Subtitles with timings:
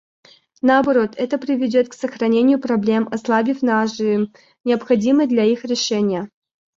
[0.63, 6.27] Наоборот, это приведет к сохранению проблем, ослабив нажим, необходимый для их решения.